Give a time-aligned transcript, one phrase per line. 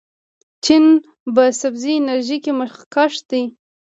[0.63, 0.85] چین
[1.35, 3.43] په سبزې انرژۍ کې مخکښ دی.